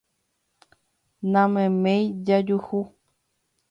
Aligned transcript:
Nameméi 1.33 2.03
jajuhu 2.25 2.79